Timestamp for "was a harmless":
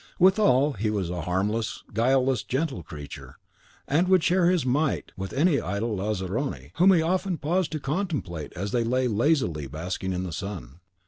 0.89-1.83